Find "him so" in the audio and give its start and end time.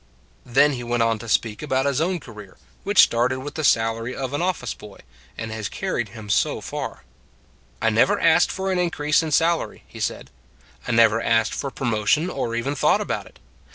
6.09-6.59